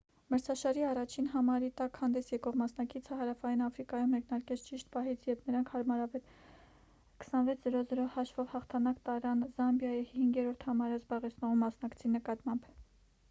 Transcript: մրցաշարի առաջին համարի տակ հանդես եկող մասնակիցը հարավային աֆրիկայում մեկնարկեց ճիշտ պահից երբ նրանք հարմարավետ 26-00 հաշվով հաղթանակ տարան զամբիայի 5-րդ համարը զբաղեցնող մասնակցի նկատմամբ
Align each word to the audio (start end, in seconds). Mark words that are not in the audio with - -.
մրցաշարի 0.33 0.83
առաջին 0.91 1.27
համարի 1.31 1.67
տակ 1.79 1.97
հանդես 2.03 2.29
եկող 2.35 2.55
մասնակիցը 2.61 3.17
հարավային 3.17 3.59
աֆրիկայում 3.65 4.09
մեկնարկեց 4.15 4.63
ճիշտ 4.69 4.87
պահից 4.95 5.27
երբ 5.29 5.43
նրանք 5.49 5.69
հարմարավետ 5.73 6.31
26-00 7.25 8.09
հաշվով 8.15 8.49
հաղթանակ 8.55 9.03
տարան 9.11 9.43
զամբիայի 9.59 10.01
5-րդ 10.15 10.65
համարը 10.71 10.97
զբաղեցնող 11.03 11.53
մասնակցի 11.65 12.11
նկատմամբ 12.17 12.67